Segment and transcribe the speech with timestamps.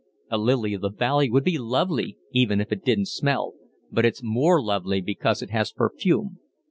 [0.31, 3.53] A lily of the valley would be lovely even if it didn't smell,
[3.91, 6.39] but it's more lovely because it has perfume.